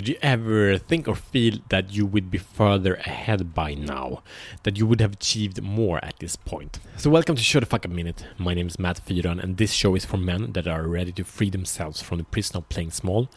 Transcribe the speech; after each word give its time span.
Did 0.00 0.08
you 0.08 0.16
ever 0.22 0.78
think 0.78 1.06
or 1.08 1.14
feel 1.14 1.58
that 1.68 1.92
you 1.92 2.06
would 2.06 2.30
be 2.30 2.38
further 2.38 2.94
ahead 2.94 3.52
by 3.52 3.74
now? 3.74 4.22
That 4.62 4.78
you 4.78 4.86
would 4.86 4.98
have 5.02 5.12
achieved 5.12 5.60
more 5.60 6.02
at 6.02 6.18
this 6.20 6.36
point? 6.36 6.78
So, 6.96 7.10
welcome 7.10 7.36
to 7.36 7.42
Show 7.42 7.60
the 7.60 7.66
Fuck 7.66 7.84
Up 7.84 7.90
Minute. 7.90 8.24
My 8.38 8.54
name 8.54 8.66
is 8.66 8.78
Matt 8.78 9.04
Fyron, 9.04 9.38
and 9.38 9.58
this 9.58 9.72
show 9.72 9.94
is 9.94 10.06
for 10.06 10.16
men 10.16 10.52
that 10.52 10.66
are 10.66 10.88
ready 10.88 11.12
to 11.12 11.22
free 11.22 11.50
themselves 11.50 12.00
from 12.00 12.16
the 12.16 12.24
prison 12.24 12.56
of 12.56 12.70
playing 12.70 12.92
small 12.92 13.28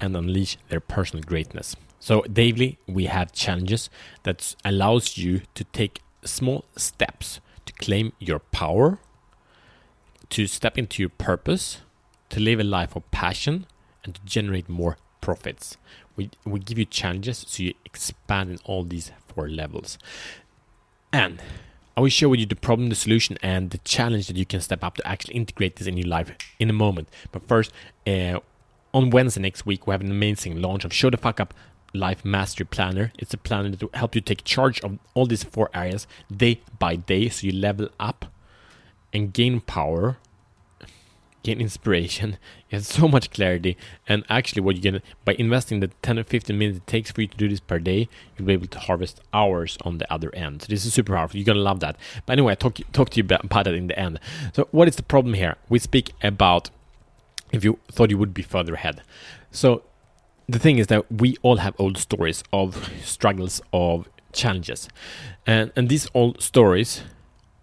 and 0.00 0.16
unleash 0.16 0.58
their 0.70 0.80
personal 0.80 1.22
greatness. 1.22 1.76
So, 2.00 2.22
daily, 2.22 2.78
we 2.88 3.04
have 3.04 3.30
challenges 3.30 3.88
that 4.24 4.56
allows 4.64 5.18
you 5.18 5.42
to 5.54 5.62
take 5.62 6.02
small 6.24 6.64
steps 6.74 7.38
to 7.64 7.72
claim 7.74 8.12
your 8.18 8.40
power, 8.40 8.98
to 10.30 10.48
step 10.48 10.76
into 10.76 11.00
your 11.00 11.10
purpose, 11.10 11.82
to 12.30 12.40
live 12.40 12.58
a 12.58 12.64
life 12.64 12.96
of 12.96 13.08
passion, 13.12 13.66
and 14.02 14.16
to 14.16 14.20
generate 14.24 14.68
more 14.68 14.96
profits. 15.20 15.76
We, 16.16 16.30
we 16.44 16.60
give 16.60 16.78
you 16.78 16.84
challenges 16.84 17.44
so 17.46 17.62
you 17.62 17.74
expand 17.84 18.50
in 18.50 18.58
all 18.64 18.84
these 18.84 19.12
four 19.28 19.48
levels. 19.48 19.98
And 21.12 21.40
I 21.96 22.00
will 22.00 22.30
with 22.30 22.40
you 22.40 22.46
the 22.46 22.54
problem, 22.54 22.90
the 22.90 22.94
solution, 22.94 23.38
and 23.42 23.70
the 23.70 23.78
challenge 23.78 24.28
that 24.28 24.36
you 24.36 24.46
can 24.46 24.60
step 24.60 24.84
up 24.84 24.96
to 24.96 25.06
actually 25.06 25.34
integrate 25.34 25.76
this 25.76 25.86
in 25.88 25.96
your 25.96 26.06
life 26.06 26.30
in 26.58 26.70
a 26.70 26.72
moment. 26.72 27.08
But 27.32 27.48
first, 27.48 27.72
uh, 28.06 28.38
on 28.94 29.10
Wednesday 29.10 29.40
next 29.40 29.66
week, 29.66 29.86
we 29.86 29.92
have 29.92 30.00
an 30.00 30.10
amazing 30.10 30.62
launch 30.62 30.84
of 30.84 30.92
Show 30.92 31.10
the 31.10 31.16
Fuck 31.16 31.40
Up 31.40 31.54
Life 31.92 32.24
Mastery 32.24 32.66
Planner. 32.66 33.12
It's 33.18 33.34
a 33.34 33.36
planner 33.38 33.70
that 33.70 33.82
will 33.82 33.90
help 33.94 34.14
you 34.14 34.20
take 34.20 34.44
charge 34.44 34.80
of 34.82 34.98
all 35.14 35.26
these 35.26 35.42
four 35.42 35.70
areas 35.74 36.06
day 36.30 36.60
by 36.78 36.96
day 36.96 37.28
so 37.28 37.46
you 37.46 37.52
level 37.52 37.88
up 37.98 38.26
and 39.12 39.32
gain 39.32 39.60
power 39.60 40.18
gain 41.48 41.60
inspiration, 41.60 42.38
you 42.68 42.76
have 42.76 42.86
so 42.86 43.08
much 43.08 43.30
clarity, 43.30 43.76
and 44.06 44.24
actually, 44.28 44.62
what 44.62 44.76
you 44.76 44.82
get 44.82 45.02
by 45.24 45.34
investing 45.34 45.80
the 45.80 45.88
10 46.02 46.18
or 46.18 46.24
15 46.24 46.56
minutes 46.56 46.78
it 46.78 46.86
takes 46.86 47.10
for 47.10 47.22
you 47.22 47.26
to 47.28 47.36
do 47.36 47.48
this 47.48 47.60
per 47.60 47.78
day, 47.78 48.08
you'll 48.36 48.46
be 48.46 48.52
able 48.52 48.66
to 48.66 48.78
harvest 48.78 49.20
hours 49.32 49.78
on 49.82 49.98
the 49.98 50.12
other 50.12 50.34
end. 50.34 50.62
So 50.62 50.66
this 50.68 50.84
is 50.84 50.94
super 50.94 51.14
powerful. 51.14 51.38
You're 51.38 51.46
gonna 51.46 51.60
love 51.60 51.80
that. 51.80 51.96
But 52.26 52.34
anyway, 52.34 52.52
I 52.52 52.54
talk 52.54 52.78
talk 52.92 53.10
to 53.10 53.16
you 53.16 53.24
about 53.24 53.48
that 53.64 53.74
in 53.74 53.86
the 53.88 53.98
end. 53.98 54.20
So 54.54 54.68
what 54.70 54.88
is 54.88 54.96
the 54.96 55.02
problem 55.02 55.34
here? 55.34 55.56
We 55.68 55.78
speak 55.78 56.12
about 56.22 56.70
if 57.52 57.64
you 57.64 57.78
thought 57.90 58.10
you 58.10 58.18
would 58.18 58.34
be 58.34 58.42
further 58.42 58.74
ahead. 58.74 59.02
So 59.50 59.82
the 60.48 60.58
thing 60.58 60.78
is 60.78 60.86
that 60.88 61.10
we 61.10 61.36
all 61.42 61.56
have 61.56 61.74
old 61.78 61.98
stories 61.98 62.42
of 62.52 62.90
struggles 63.02 63.60
of 63.72 64.08
challenges 64.32 64.88
and 65.46 65.72
and 65.74 65.88
these 65.88 66.06
old 66.14 66.42
stories 66.42 67.02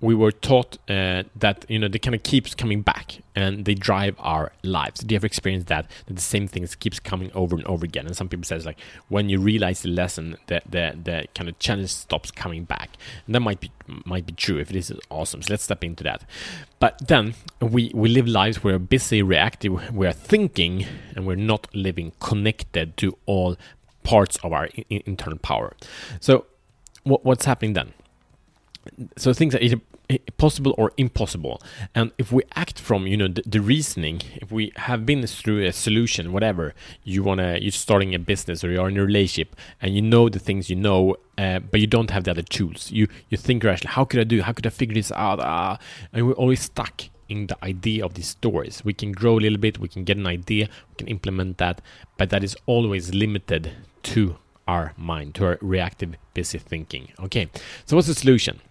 we 0.01 0.13
were 0.13 0.31
taught 0.31 0.77
uh, 0.89 1.23
that 1.35 1.65
you 1.69 1.79
know 1.79 1.88
they 1.88 1.99
kind 1.99 2.15
of 2.15 2.23
keeps 2.23 2.53
coming 2.53 2.81
back 2.81 3.19
and 3.35 3.65
they 3.65 3.73
drive 3.73 4.15
our 4.19 4.51
lives. 4.63 4.99
Do 4.99 5.13
you 5.13 5.17
ever 5.17 5.25
experience 5.25 5.65
that? 5.65 5.89
That 6.07 6.13
the 6.13 6.21
same 6.21 6.47
things 6.47 6.75
keeps 6.75 6.99
coming 6.99 7.31
over 7.33 7.55
and 7.55 7.65
over 7.65 7.85
again. 7.85 8.05
And 8.05 8.16
some 8.16 8.29
people 8.29 8.43
says 8.43 8.66
like 8.66 8.79
when 9.07 9.29
you 9.29 9.39
realize 9.39 9.81
the 9.81 9.89
lesson, 9.89 10.38
that 10.47 10.63
the 10.69 10.97
the 11.01 11.25
kind 11.33 11.49
of 11.49 11.57
challenge 11.59 11.89
stops 11.91 12.31
coming 12.31 12.66
back. 12.66 12.89
And 13.25 13.35
that 13.35 13.39
might 13.39 13.59
be 13.59 13.71
might 14.05 14.25
be 14.25 14.33
true 14.33 14.57
if 14.57 14.69
this 14.69 14.89
is 14.91 14.99
awesome. 15.09 15.41
So 15.41 15.53
let's 15.53 15.63
step 15.63 15.83
into 15.83 16.03
that. 16.03 16.23
But 16.79 17.07
then 17.07 17.35
we 17.61 17.91
we 17.93 18.09
live 18.09 18.27
lives 18.27 18.63
where 18.63 18.75
we're 18.75 18.79
busy, 18.79 19.21
reactive, 19.21 19.93
we're 19.93 20.13
thinking, 20.13 20.85
and 21.16 21.25
we're 21.25 21.35
not 21.35 21.73
living 21.73 22.11
connected 22.19 22.97
to 22.97 23.17
all 23.25 23.55
parts 24.03 24.38
of 24.43 24.53
our 24.53 24.69
internal 24.89 25.39
power. 25.39 25.75
So 26.19 26.45
what, 27.03 27.23
what's 27.23 27.45
happening 27.45 27.73
then? 27.73 27.93
So 29.17 29.33
things 29.33 29.55
are 29.55 29.59
either 29.59 29.80
possible 30.38 30.75
or 30.78 30.91
impossible. 30.97 31.61
And 31.94 32.11
if 32.17 32.31
we 32.31 32.44
act 32.55 32.80
from 32.80 33.08
you 33.08 33.17
know 33.17 33.28
the, 33.28 33.41
the, 33.45 33.61
reasoning 33.61 34.22
if 34.36 34.52
we 34.52 34.72
have 34.75 35.05
been 35.05 35.25
through 35.25 35.66
a 35.66 35.72
solution 35.72 36.31
whatever 36.31 36.73
you 37.03 37.23
want 37.23 37.39
to 37.39 37.61
you're 37.61 37.72
starting 37.72 38.13
a 38.13 38.19
business 38.19 38.63
or 38.63 38.69
you're 38.69 38.88
in 38.88 38.97
a 38.97 39.06
relationship 39.06 39.56
and 39.81 39.95
you 39.95 40.02
know 40.02 40.30
the 40.30 40.39
things 40.39 40.69
you 40.69 40.75
know 40.75 41.16
uh, 41.38 41.59
but 41.59 41.80
you 41.81 41.88
don't 41.88 42.11
have 42.11 42.25
the 42.25 42.31
other 42.31 42.44
tools. 42.44 42.91
You 42.91 43.08
you 43.30 43.38
think 43.38 43.63
rationally 43.63 43.94
how 43.94 44.06
could 44.06 44.19
i 44.19 44.24
do? 44.24 44.41
How 44.41 44.53
could 44.53 44.68
i 44.68 44.69
figure 44.69 44.95
this 44.95 45.12
out? 45.13 45.40
Ah, 45.40 45.79
and 46.13 46.28
we're 46.28 46.34
always 46.34 46.62
stuck 46.62 47.03
in 47.28 47.47
the 47.47 47.57
idea 47.66 48.06
of 48.06 48.13
these 48.13 48.28
stories. 48.28 48.85
We 48.85 48.94
can 48.94 49.12
grow 49.12 49.40
a 49.40 49.41
little 49.41 49.57
bit 49.57 49.79
we 49.79 49.88
can 49.88 50.03
get 50.03 50.18
an 50.18 50.28
idea 50.28 50.69
we 50.90 50.95
can 50.97 51.07
implement 51.07 51.57
that 51.57 51.81
but 52.18 52.29
that 52.29 52.44
is 52.44 52.56
always 52.68 53.13
limited 53.13 53.72
to 54.03 54.38
our 54.68 54.94
mind 54.97 55.35
to 55.35 55.45
our 55.45 55.57
reactive 55.62 56.16
busy 56.34 56.57
thinking. 56.59 57.12
Okay. 57.19 57.50
So 57.85 57.95
what's 57.95 58.07
the 58.07 58.16
solution 58.16 58.62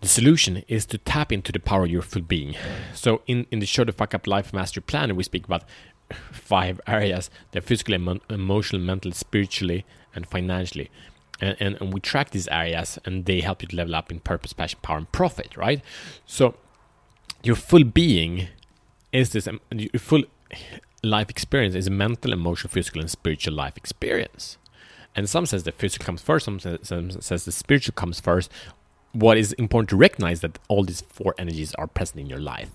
the 0.00 0.08
solution 0.08 0.62
is 0.68 0.86
to 0.86 0.98
tap 0.98 1.32
into 1.32 1.50
the 1.50 1.58
power 1.58 1.84
of 1.84 1.90
your 1.90 2.02
full 2.02 2.22
being. 2.22 2.54
So 2.94 3.22
in, 3.26 3.46
in 3.50 3.58
the 3.58 3.66
Show 3.66 3.84
the 3.84 3.92
Fuck 3.92 4.14
Up 4.14 4.26
Life 4.26 4.52
Mastery 4.52 4.82
Planner, 4.82 5.14
we 5.14 5.24
speak 5.24 5.44
about 5.44 5.64
five 6.32 6.80
areas. 6.86 7.30
They're 7.50 7.62
physically, 7.62 7.96
emo- 7.96 8.20
emotional, 8.30 8.80
mentally, 8.80 9.14
spiritually, 9.14 9.84
and 10.14 10.26
financially. 10.26 10.90
And, 11.40 11.56
and, 11.58 11.76
and 11.80 11.92
we 11.92 12.00
track 12.00 12.30
these 12.30 12.48
areas 12.48 12.98
and 13.04 13.24
they 13.24 13.40
help 13.40 13.62
you 13.62 13.68
to 13.68 13.76
level 13.76 13.94
up 13.94 14.10
in 14.12 14.20
purpose, 14.20 14.52
passion, 14.52 14.78
power, 14.82 14.98
and 14.98 15.10
profit, 15.10 15.56
right? 15.56 15.82
So 16.26 16.54
your 17.42 17.56
full 17.56 17.84
being 17.84 18.48
is 19.12 19.30
this, 19.30 19.48
um, 19.48 19.60
your 19.72 19.90
full 19.98 20.24
life 21.02 21.30
experience 21.30 21.74
is 21.74 21.86
a 21.86 21.90
mental, 21.90 22.32
emotional, 22.32 22.70
physical, 22.70 23.00
and 23.00 23.10
spiritual 23.10 23.54
life 23.54 23.76
experience. 23.76 24.58
And 25.14 25.28
some 25.28 25.46
says 25.46 25.64
the 25.64 25.72
physical 25.72 26.04
comes 26.04 26.22
first, 26.22 26.44
some 26.44 26.60
says, 26.60 26.78
some 26.82 27.10
says 27.10 27.44
the 27.44 27.52
spiritual 27.52 27.94
comes 27.94 28.20
first, 28.20 28.50
what 29.12 29.38
is 29.38 29.52
important 29.54 29.88
to 29.90 29.96
recognize 29.96 30.40
that 30.40 30.58
all 30.68 30.84
these 30.84 31.02
four 31.08 31.34
energies 31.38 31.74
are 31.74 31.86
present 31.86 32.20
in 32.20 32.26
your 32.26 32.40
life. 32.40 32.70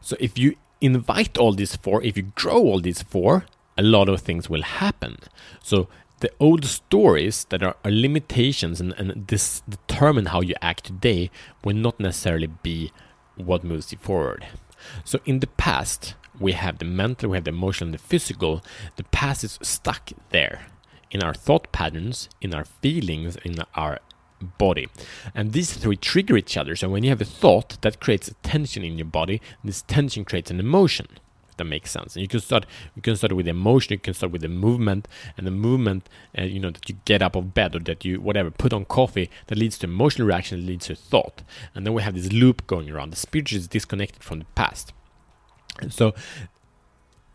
So 0.00 0.16
if 0.20 0.38
you 0.38 0.56
invite 0.80 1.38
all 1.38 1.52
these 1.52 1.76
four, 1.76 2.02
if 2.02 2.16
you 2.16 2.24
grow 2.34 2.58
all 2.58 2.80
these 2.80 3.02
four, 3.02 3.46
a 3.78 3.82
lot 3.82 4.08
of 4.08 4.20
things 4.20 4.50
will 4.50 4.62
happen. 4.62 5.16
So 5.62 5.88
the 6.20 6.30
old 6.38 6.64
stories 6.64 7.46
that 7.48 7.62
are, 7.62 7.76
are 7.84 7.90
limitations 7.90 8.80
and, 8.80 8.92
and 8.98 9.26
this 9.26 9.62
determine 9.68 10.26
how 10.26 10.40
you 10.40 10.54
act 10.60 10.84
today 10.84 11.30
will 11.64 11.76
not 11.76 11.98
necessarily 11.98 12.48
be 12.48 12.92
what 13.36 13.64
moves 13.64 13.92
you 13.92 13.98
forward. 13.98 14.46
So 15.04 15.20
in 15.24 15.40
the 15.40 15.46
past, 15.46 16.14
we 16.38 16.52
have 16.52 16.78
the 16.78 16.84
mental, 16.84 17.30
we 17.30 17.36
have 17.36 17.44
the 17.44 17.50
emotional, 17.50 17.88
and 17.88 17.94
the 17.94 17.98
physical. 17.98 18.62
The 18.96 19.04
past 19.04 19.44
is 19.44 19.58
stuck 19.62 20.10
there 20.30 20.66
in 21.10 21.22
our 21.22 21.34
thought 21.34 21.70
patterns, 21.72 22.28
in 22.40 22.54
our 22.54 22.64
feelings, 22.64 23.36
in 23.44 23.56
our 23.74 24.00
body. 24.42 24.88
And 25.34 25.52
these 25.52 25.72
three 25.72 25.96
trigger 25.96 26.36
each 26.36 26.56
other. 26.56 26.76
So 26.76 26.88
when 26.88 27.04
you 27.04 27.10
have 27.10 27.20
a 27.20 27.26
thought, 27.26 27.80
that 27.82 28.00
creates 28.00 28.28
a 28.28 28.34
tension 28.34 28.84
in 28.84 28.98
your 28.98 29.06
body. 29.06 29.40
this 29.64 29.82
tension 29.82 30.24
creates 30.24 30.50
an 30.50 30.60
emotion. 30.60 31.06
If 31.50 31.58
that 31.58 31.64
makes 31.64 31.90
sense. 31.90 32.16
And 32.16 32.22
you 32.22 32.28
can 32.28 32.40
start. 32.40 32.64
You 32.96 33.02
can 33.02 33.14
start 33.14 33.34
with 33.34 33.46
emotion. 33.46 33.92
You 33.92 33.98
can 33.98 34.14
start 34.14 34.32
with 34.32 34.40
the 34.40 34.48
movement, 34.48 35.06
and 35.36 35.46
the 35.46 35.50
movement, 35.50 36.08
uh, 36.38 36.44
you 36.44 36.58
know, 36.58 36.70
that 36.70 36.88
you 36.88 36.96
get 37.04 37.20
up 37.20 37.36
of 37.36 37.52
bed 37.52 37.76
or 37.76 37.80
that 37.80 38.06
you 38.06 38.22
whatever 38.22 38.50
put 38.50 38.72
on 38.72 38.86
coffee 38.86 39.28
that 39.48 39.58
leads 39.58 39.76
to 39.78 39.86
emotional 39.86 40.26
reaction, 40.26 40.60
that 40.60 40.66
leads 40.66 40.86
to 40.86 40.94
thought, 40.94 41.42
and 41.74 41.84
then 41.84 41.92
we 41.92 42.00
have 42.02 42.14
this 42.14 42.32
loop 42.32 42.66
going 42.66 42.90
around. 42.90 43.10
The 43.10 43.16
spirit 43.16 43.52
is 43.52 43.68
disconnected 43.68 44.22
from 44.22 44.38
the 44.38 44.46
past. 44.54 44.94
So 45.90 46.14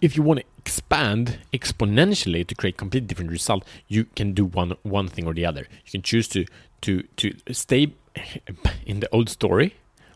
if 0.02 0.16
you 0.16 0.24
want 0.24 0.40
to 0.40 0.46
expand 0.58 1.40
exponentially 1.53 2.46
to 2.46 2.56
create 2.56 2.78
completely 2.78 3.08
different 3.08 3.31
result, 3.31 3.63
you 3.88 4.06
can 4.16 4.34
do 4.34 4.46
one 4.46 4.75
one 4.84 5.08
thing 5.08 5.25
or 5.25 5.34
the 5.34 5.46
other. 5.46 5.68
You 5.85 5.91
can 5.91 6.02
choose 6.02 6.28
to 6.30 6.46
to 6.81 7.03
to 7.18 7.34
stay 7.52 7.94
in 8.85 9.00
the 9.00 9.09
old 9.12 9.30
story, 9.30 9.75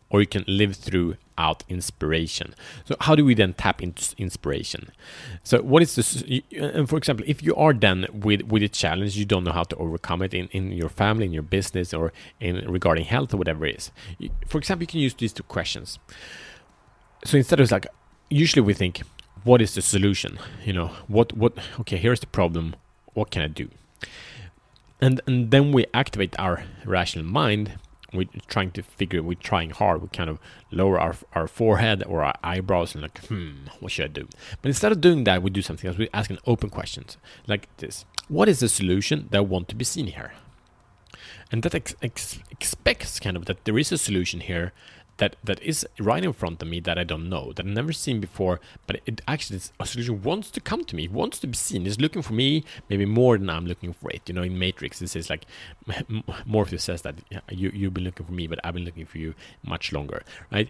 or 0.10 0.22
you 0.22 0.28
can 0.28 0.44
live 0.48 0.76
through 0.76 1.18
out 1.38 1.64
inspiration. 1.68 2.54
So 2.86 2.96
how 3.00 3.16
do 3.16 3.26
we 3.26 3.34
then 3.34 3.54
tap 3.54 3.82
into 3.82 4.14
inspiration? 4.18 4.92
So 5.44 5.62
what 5.62 5.82
is 5.82 5.96
this? 5.96 6.24
And 6.56 6.88
for 6.88 6.98
example, 6.98 7.26
if 7.28 7.42
you 7.42 7.56
are 7.56 7.74
then 7.74 8.06
with 8.14 8.44
with 8.44 8.62
a 8.62 8.70
challenge, 8.70 9.18
you 9.18 9.26
don't 9.26 9.44
know 9.44 9.54
how 9.54 9.64
to 9.64 9.76
overcome 9.78 10.22
it 10.22 10.34
in, 10.34 10.48
in 10.50 10.72
your 10.72 10.90
family, 10.90 11.26
in 11.26 11.34
your 11.34 11.44
business, 11.44 11.94
or 11.94 12.14
in 12.40 12.56
regarding 12.72 13.06
health 13.06 13.34
or 13.34 13.38
whatever 13.38 13.66
it 13.66 13.78
is. 13.78 13.92
For 14.46 14.60
example, 14.60 14.84
you 14.84 14.88
can 14.88 15.00
use 15.00 15.16
these 15.16 15.34
two 15.34 15.44
questions. 15.44 15.98
So 17.24 17.38
instead 17.38 17.60
of 17.60 17.72
like, 17.72 17.88
usually 18.30 18.62
we 18.62 18.74
think, 18.74 19.02
what 19.44 19.62
is 19.62 19.76
the 19.76 19.82
solution? 19.82 20.40
You 20.66 20.74
know, 20.74 20.88
what 21.08 21.34
what? 21.34 21.58
Okay, 21.82 21.98
here's 21.98 22.20
the 22.20 22.28
problem. 22.28 22.76
What 23.14 23.32
can 23.32 23.42
I 23.42 23.48
do? 23.48 23.70
And 25.00 25.22
and 25.26 25.52
then 25.52 25.72
we 25.72 25.86
activate 25.94 26.36
our 26.40 26.64
rational 26.86 27.26
mind. 27.26 27.74
We're 28.14 28.28
trying 28.48 28.72
to 28.72 28.84
figure. 28.84 29.24
We're 29.24 29.36
trying 29.36 29.70
hard. 29.70 30.02
We 30.02 30.10
kind 30.10 30.30
of 30.30 30.38
lower 30.70 31.00
our 31.00 31.16
our 31.34 31.48
forehead 31.48 32.04
or 32.06 32.24
our 32.24 32.36
eyebrows 32.44 32.94
and 32.94 33.02
like, 33.02 33.26
hmm, 33.26 33.68
what 33.80 33.92
should 33.92 34.06
I 34.06 34.08
do? 34.10 34.28
But 34.62 34.70
instead 34.70 34.92
of 34.92 35.02
doing 35.02 35.24
that, 35.24 35.42
we 35.42 35.50
do 35.50 35.62
something 35.62 35.88
else. 35.88 35.98
We 35.98 36.10
ask 36.14 36.30
an 36.30 36.40
open 36.46 36.70
questions 36.70 37.18
like 37.48 37.68
this: 37.78 38.06
What 38.28 38.50
is 38.50 38.60
the 38.60 38.70
solution 38.70 39.28
that 39.32 39.48
want 39.48 39.70
to 39.70 39.76
be 39.76 39.86
seen 39.86 40.08
here? 40.08 40.34
And 41.52 41.64
that 41.64 41.76
ex- 41.76 41.96
ex- 42.02 42.40
expects 42.50 43.20
kind 43.20 43.36
of 43.36 43.46
that 43.46 43.66
there 43.66 43.78
is 43.78 43.92
a 43.92 43.98
solution 43.98 44.40
here 44.40 44.72
that 45.22 45.36
that 45.44 45.62
is 45.62 45.86
right 46.00 46.24
in 46.24 46.34
front 46.34 46.64
of 46.64 46.68
me 46.68 46.80
that 46.80 46.98
I 46.98 47.04
don't 47.04 47.30
know, 47.30 47.54
that 47.54 47.64
I've 47.64 47.72
never 47.72 47.94
seen 47.94 48.20
before, 48.20 48.60
but 48.88 49.02
it 49.06 49.22
actually 49.28 49.60
a 49.80 49.86
solution 49.86 50.24
wants 50.24 50.50
to 50.50 50.60
come 50.60 50.84
to 50.86 50.96
me, 50.96 51.08
wants 51.08 51.38
to 51.42 51.48
be 51.48 51.56
seen, 51.56 51.86
is 51.86 52.02
looking 52.02 52.24
for 52.24 52.34
me 52.34 52.64
maybe 52.90 53.06
more 53.06 53.38
than 53.38 53.48
I'm 53.48 53.68
looking 53.68 53.94
for 53.94 54.10
it. 54.10 54.24
You 54.26 54.34
know, 54.34 54.42
in 54.42 54.58
Matrix, 54.58 54.98
this 54.98 55.16
is 55.16 55.30
like 55.30 55.46
Morpheus 56.46 56.84
says 56.84 57.04
that 57.04 57.16
you 57.52 57.70
you've 57.72 57.94
been 57.94 58.04
looking 58.04 58.26
for 58.26 58.32
me, 58.32 58.48
but 58.48 58.60
I've 58.64 58.74
been 58.74 58.84
looking 58.84 59.06
for 59.06 59.20
you 59.20 59.36
much 59.64 59.94
longer, 59.94 60.24
right? 60.52 60.70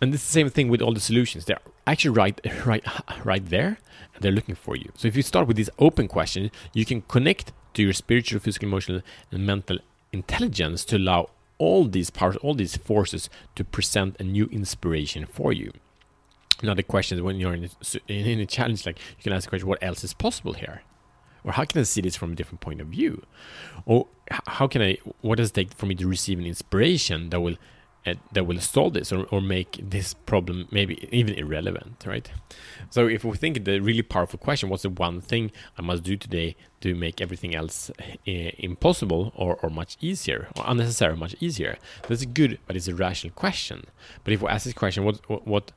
And 0.00 0.14
it's 0.14 0.24
the 0.24 0.32
same 0.32 0.48
thing 0.48 0.68
with 0.68 0.80
all 0.80 0.94
the 0.94 1.06
solutions. 1.10 1.44
They're 1.44 1.60
actually 1.86 2.16
right 2.16 2.40
right 2.64 2.84
right 3.22 3.46
there, 3.50 3.78
and 4.14 4.22
they're 4.22 4.32
looking 4.32 4.54
for 4.54 4.76
you. 4.76 4.90
So 4.96 5.08
if 5.08 5.14
you 5.14 5.22
start 5.22 5.46
with 5.46 5.58
these 5.58 5.70
open 5.78 6.08
questions, 6.08 6.50
you 6.72 6.86
can 6.86 7.02
connect 7.02 7.52
to 7.74 7.82
your 7.82 7.92
spiritual, 7.92 8.40
physical, 8.40 8.66
emotional, 8.66 9.02
and 9.30 9.46
mental 9.46 9.78
intelligence 10.10 10.86
to 10.86 10.96
allow 10.96 11.28
all 11.60 11.84
these 11.84 12.10
powers, 12.10 12.36
all 12.36 12.54
these 12.54 12.76
forces 12.76 13.28
to 13.54 13.62
present 13.62 14.16
a 14.18 14.24
new 14.24 14.46
inspiration 14.46 15.26
for 15.26 15.52
you. 15.52 15.70
Now 16.62 16.74
the 16.74 16.82
question 16.82 17.18
is 17.18 17.22
when 17.22 17.38
you're 17.38 17.54
in 17.54 17.64
a, 18.08 18.12
in 18.12 18.40
a 18.40 18.46
challenge, 18.46 18.86
like 18.86 18.98
you 19.16 19.22
can 19.22 19.32
ask 19.32 19.44
the 19.44 19.50
question, 19.50 19.68
what 19.68 19.82
else 19.82 20.02
is 20.02 20.14
possible 20.14 20.54
here? 20.54 20.82
Or 21.44 21.52
how 21.52 21.64
can 21.64 21.80
I 21.80 21.84
see 21.84 22.00
this 22.00 22.16
from 22.16 22.32
a 22.32 22.34
different 22.34 22.60
point 22.60 22.80
of 22.80 22.88
view? 22.88 23.22
Or 23.84 24.08
how 24.30 24.66
can 24.66 24.82
I, 24.82 24.98
what 25.20 25.36
does 25.36 25.50
it 25.50 25.54
take 25.54 25.72
for 25.74 25.86
me 25.86 25.94
to 25.96 26.08
receive 26.08 26.38
an 26.38 26.46
inspiration 26.46 27.30
that 27.30 27.40
will 27.40 27.56
that 28.04 28.46
will 28.46 28.60
solve 28.60 28.94
this 28.94 29.12
or, 29.12 29.24
or 29.26 29.40
make 29.40 29.78
this 29.82 30.14
problem 30.14 30.66
maybe 30.70 31.08
even 31.12 31.34
irrelevant, 31.34 32.04
right? 32.06 32.30
So 32.88 33.06
if 33.06 33.24
we 33.24 33.36
think 33.36 33.64
the 33.64 33.80
really 33.80 34.02
powerful 34.02 34.38
question, 34.38 34.68
what's 34.68 34.82
the 34.84 34.90
one 34.90 35.20
thing 35.20 35.52
I 35.76 35.82
must 35.82 36.02
do 36.02 36.16
today 36.16 36.56
to 36.80 36.94
make 36.94 37.20
everything 37.20 37.54
else 37.54 37.90
uh, 38.00 38.06
impossible 38.26 39.32
or, 39.36 39.56
or 39.62 39.68
much 39.68 39.96
easier 40.00 40.48
or 40.56 40.64
unnecessary, 40.66 41.16
much 41.16 41.36
easier? 41.40 41.76
That's 42.08 42.22
a 42.22 42.26
good, 42.26 42.58
but 42.66 42.76
it's 42.76 42.88
a 42.88 42.94
rational 42.94 43.34
question. 43.34 43.84
But 44.24 44.32
if 44.32 44.42
we 44.42 44.48
ask 44.48 44.64
this 44.64 44.74
question, 44.74 45.04
what 45.04 45.20
what 45.46 45.72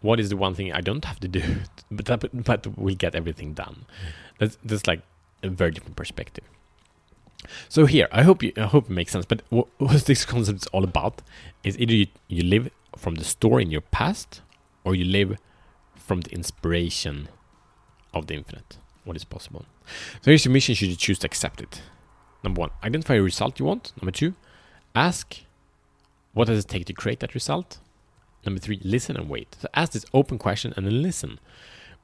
what 0.00 0.20
is 0.20 0.28
the 0.28 0.36
one 0.36 0.54
thing 0.54 0.72
I 0.72 0.80
don't 0.80 1.04
have 1.04 1.20
to 1.20 1.28
do, 1.28 1.42
but 1.90 2.06
that, 2.06 2.44
but 2.44 2.78
will 2.78 2.94
get 2.94 3.14
everything 3.14 3.52
done? 3.52 3.84
That's 4.38 4.56
that's 4.64 4.86
like 4.86 5.02
a 5.42 5.48
very 5.48 5.72
different 5.72 5.96
perspective. 5.96 6.44
So 7.68 7.86
here, 7.86 8.08
I 8.12 8.22
hope 8.22 8.42
you, 8.42 8.52
I 8.56 8.62
hope 8.62 8.86
it 8.86 8.90
makes 8.90 9.12
sense. 9.12 9.26
But 9.26 9.42
what, 9.48 9.68
what 9.78 10.04
this 10.04 10.24
concept 10.24 10.62
is 10.62 10.66
all 10.68 10.84
about 10.84 11.22
is 11.64 11.78
either 11.78 11.94
you, 11.94 12.06
you 12.28 12.42
live 12.42 12.70
from 12.96 13.16
the 13.16 13.24
story 13.24 13.62
in 13.62 13.70
your 13.70 13.80
past, 13.80 14.40
or 14.84 14.94
you 14.94 15.04
live 15.04 15.36
from 15.94 16.20
the 16.20 16.30
inspiration 16.30 17.28
of 18.14 18.26
the 18.26 18.34
infinite. 18.34 18.78
What 19.04 19.16
is 19.16 19.24
possible? 19.24 19.64
So 20.22 20.30
here's 20.30 20.44
your 20.44 20.52
mission. 20.52 20.74
Should 20.74 20.88
you 20.88 20.96
choose 20.96 21.18
to 21.20 21.26
accept 21.26 21.60
it? 21.60 21.82
Number 22.42 22.60
one, 22.60 22.70
identify 22.82 23.14
a 23.14 23.22
result 23.22 23.58
you 23.58 23.66
want. 23.66 23.92
Number 24.00 24.12
two, 24.12 24.34
ask 24.94 25.42
what 26.32 26.46
does 26.46 26.64
it 26.64 26.68
take 26.68 26.84
to 26.86 26.92
create 26.92 27.20
that 27.20 27.34
result. 27.34 27.78
Number 28.44 28.60
three, 28.60 28.80
listen 28.84 29.16
and 29.16 29.28
wait. 29.28 29.56
So 29.60 29.68
ask 29.74 29.92
this 29.92 30.06
open 30.14 30.38
question 30.38 30.72
and 30.76 30.86
then 30.86 31.02
listen. 31.02 31.40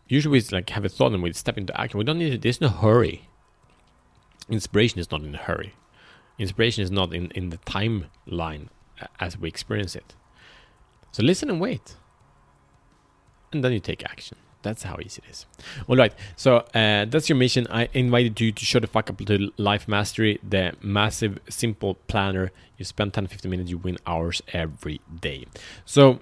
Usually, 0.09 0.39
it's 0.39 0.51
like 0.51 0.71
have 0.71 0.85
a 0.85 0.89
thought 0.89 1.13
and 1.13 1.23
we 1.23 1.33
step 1.33 1.57
into 1.57 1.79
action. 1.81 1.99
We 1.99 2.05
don't 2.05 2.19
need. 2.19 2.35
It. 2.35 2.43
There's 2.43 2.61
no 2.61 2.69
hurry 2.69 3.29
inspiration 4.53 5.01
is 5.01 5.11
not 5.11 5.23
in 5.23 5.35
a 5.35 5.39
hurry. 5.39 5.75
Inspiration 6.39 6.85
is 6.85 6.91
not 6.91 7.15
in, 7.15 7.31
in 7.33 7.51
the 7.51 7.59
timeline 7.59 8.69
as 9.19 9.39
we 9.39 9.49
experience 9.49 9.97
it. 9.97 10.15
So 11.11 11.23
listen 11.23 11.51
and 11.51 11.61
wait. 11.61 11.97
And 13.53 13.65
then 13.65 13.73
you 13.73 13.81
take 13.81 14.05
action. 14.05 14.37
That's 14.63 14.85
how 14.85 14.97
easy 15.03 15.21
it 15.27 15.31
is. 15.31 15.47
All 15.89 15.97
right. 15.97 16.15
So 16.37 16.59
uh, 16.75 17.07
that's 17.07 17.29
your 17.29 17.37
mission. 17.37 17.67
I 17.69 17.89
invited 17.93 18.41
you 18.41 18.53
to 18.53 18.65
show 18.65 18.79
the 18.79 18.87
fuck 18.87 19.11
up 19.11 19.19
to 19.19 19.51
Life 19.57 19.89
Mastery, 19.89 20.39
the 20.49 20.75
massive, 20.81 21.39
simple 21.49 21.95
planner. 22.07 22.53
You 22.79 22.85
spend 22.85 23.13
10 23.13 23.27
15 23.27 23.51
minutes, 23.51 23.71
you 23.71 23.79
win 23.79 23.99
hours 24.07 24.41
every 24.53 25.01
day. 25.21 25.47
So 25.85 26.21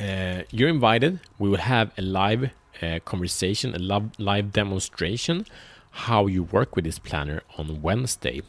uh, 0.00 0.42
you're 0.50 0.68
invited. 0.68 1.20
We 1.38 1.48
will 1.48 1.58
have 1.58 1.92
a 1.96 2.02
live 2.02 2.50
uh, 2.82 2.98
conversation, 3.04 3.74
a 3.74 4.10
live 4.18 4.52
demonstration 4.52 5.46
how 5.90 6.26
you 6.26 6.44
work 6.44 6.76
with 6.76 6.84
this 6.84 6.98
planner 6.98 7.42
on 7.58 7.82
Wednesday, 7.82 8.42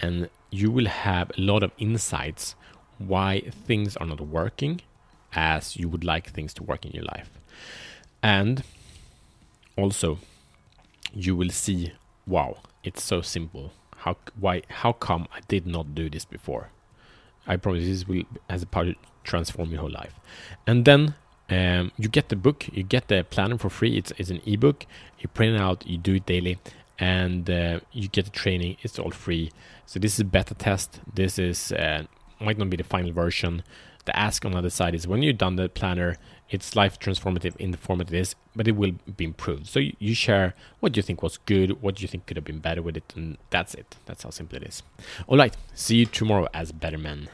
and 0.00 0.28
you 0.50 0.70
will 0.70 0.86
have 0.86 1.30
a 1.36 1.40
lot 1.40 1.62
of 1.62 1.72
insights 1.78 2.54
why 2.98 3.40
things 3.66 3.96
are 3.96 4.06
not 4.06 4.20
working 4.20 4.80
as 5.32 5.76
you 5.76 5.88
would 5.88 6.04
like 6.04 6.30
things 6.30 6.54
to 6.54 6.62
work 6.62 6.86
in 6.86 6.92
your 6.92 7.04
life. 7.04 7.30
And 8.22 8.62
also, 9.76 10.18
you 11.12 11.36
will 11.36 11.50
see, 11.50 11.92
wow, 12.26 12.58
it's 12.82 13.02
so 13.02 13.20
simple. 13.20 13.72
How 13.96 14.16
why 14.38 14.62
how 14.68 14.92
come 14.92 15.26
I 15.34 15.40
did 15.48 15.66
not 15.66 15.94
do 15.94 16.08
this 16.08 16.24
before? 16.24 16.70
I 17.46 17.56
promise 17.56 17.84
this 17.84 18.06
will 18.06 18.22
as 18.48 18.62
a 18.62 18.66
part 18.66 18.88
transform 19.24 19.70
your 19.70 19.80
whole 19.80 19.90
life. 19.90 20.14
And 20.66 20.84
then 20.84 21.14
um, 21.48 21.92
you 21.96 22.08
get 22.08 22.28
the 22.28 22.36
book, 22.36 22.66
you 22.72 22.82
get 22.82 23.08
the 23.08 23.24
planner 23.28 23.58
for 23.58 23.70
free. 23.70 23.96
It's, 23.96 24.12
it's 24.18 24.30
an 24.30 24.40
ebook. 24.46 24.86
You 25.18 25.28
print 25.28 25.54
it 25.56 25.60
out, 25.60 25.86
you 25.86 25.98
do 25.98 26.14
it 26.14 26.26
daily, 26.26 26.58
and 26.98 27.48
uh, 27.48 27.80
you 27.92 28.08
get 28.08 28.24
the 28.24 28.30
training. 28.30 28.76
It's 28.82 28.98
all 28.98 29.10
free. 29.10 29.52
So 29.86 30.00
this 30.00 30.14
is 30.14 30.20
a 30.20 30.24
beta 30.24 30.54
test. 30.54 31.00
This 31.14 31.38
is 31.38 31.72
uh, 31.72 32.04
might 32.40 32.58
not 32.58 32.70
be 32.70 32.76
the 32.76 32.84
final 32.84 33.12
version. 33.12 33.62
The 34.04 34.16
ask 34.16 34.44
on 34.44 34.52
the 34.52 34.58
other 34.58 34.70
side 34.70 34.94
is 34.94 35.06
when 35.06 35.22
you're 35.22 35.32
done 35.32 35.56
the 35.56 35.68
planner, 35.68 36.16
it's 36.48 36.76
life 36.76 36.98
transformative 37.00 37.56
in 37.56 37.72
the 37.72 37.76
format 37.76 38.12
it 38.12 38.16
is, 38.16 38.36
but 38.54 38.68
it 38.68 38.76
will 38.76 38.92
be 39.16 39.24
improved. 39.24 39.66
So 39.66 39.80
you, 39.80 39.96
you 39.98 40.14
share 40.14 40.54
what 40.78 40.96
you 40.96 41.02
think 41.02 41.22
was 41.22 41.38
good, 41.38 41.82
what 41.82 42.00
you 42.00 42.06
think 42.06 42.26
could 42.26 42.36
have 42.36 42.44
been 42.44 42.60
better 42.60 42.82
with 42.82 42.96
it, 42.96 43.12
and 43.16 43.36
that's 43.50 43.74
it. 43.74 43.96
That's 44.06 44.22
how 44.22 44.30
simple 44.30 44.58
it 44.58 44.62
is. 44.62 44.82
All 45.26 45.38
right. 45.38 45.56
See 45.74 45.96
you 45.96 46.06
tomorrow 46.06 46.46
as 46.54 46.70
better 46.70 46.98
men. 46.98 47.28